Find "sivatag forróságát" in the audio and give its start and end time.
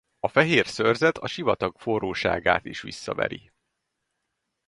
1.27-2.65